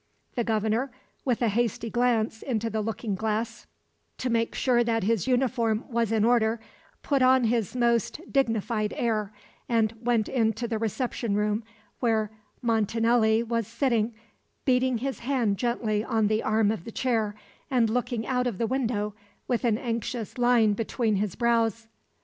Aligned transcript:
The 0.33 0.43
Governor, 0.43 0.89
with 1.25 1.43
a 1.43 1.47
hasty 1.49 1.91
glance 1.91 2.41
into 2.41 2.71
the 2.71 2.81
looking 2.81 3.13
glass, 3.13 3.67
to 4.17 4.31
make 4.31 4.55
sure 4.55 4.83
that 4.83 5.03
his 5.03 5.27
uniform 5.27 5.85
was 5.91 6.11
in 6.11 6.25
order, 6.25 6.59
put 7.03 7.21
on 7.21 7.43
his 7.43 7.75
most 7.75 8.19
dignified 8.31 8.95
air, 8.97 9.31
and 9.69 9.93
went 10.01 10.27
into 10.27 10.67
the 10.67 10.79
reception 10.79 11.35
room, 11.35 11.63
where 11.99 12.31
Montanelli 12.63 13.43
was 13.43 13.67
sitting, 13.67 14.15
beating 14.65 14.97
his 14.97 15.19
hand 15.19 15.57
gently 15.59 16.03
on 16.03 16.25
the 16.25 16.41
arm 16.41 16.71
of 16.71 16.83
the 16.83 16.91
chair 16.91 17.35
and 17.69 17.87
looking 17.87 18.25
out 18.25 18.47
of 18.47 18.57
the 18.57 18.65
window 18.65 19.13
with 19.47 19.63
an 19.63 19.77
anxious 19.77 20.39
line 20.39 20.73
between 20.73 21.17
his 21.17 21.35
brows. 21.35 21.85